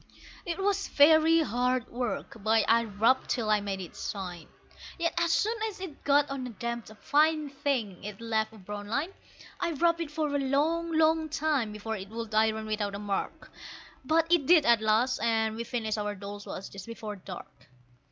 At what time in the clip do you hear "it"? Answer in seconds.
0.47-0.57, 3.79-3.95, 5.79-6.03, 8.03-8.19, 10.01-10.09, 11.97-12.09, 14.31-14.47